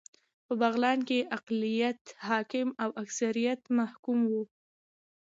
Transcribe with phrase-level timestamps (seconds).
[0.45, 4.33] په بغلان کې اقليت حاکم او اکثريت محکوم و